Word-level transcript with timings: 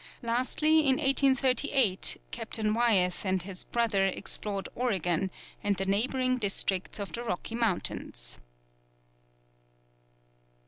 Lastly, 0.23 0.79
in 0.79 0.95
1831 0.97 2.19
Captain 2.31 2.73
Wyeth 2.73 3.23
and 3.23 3.39
his 3.43 3.65
brother 3.65 4.07
explored 4.07 4.67
Oregon, 4.73 5.29
and 5.63 5.77
the 5.77 5.85
neighbouring 5.85 6.39
districts 6.39 6.97
of 6.97 7.13
the 7.13 7.21
Rocky 7.21 7.53
Mountains. 7.53 8.39